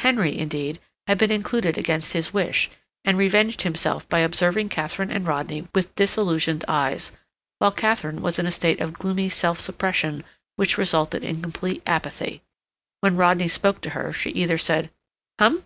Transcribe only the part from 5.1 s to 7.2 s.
and Rodney with disillusioned eyes;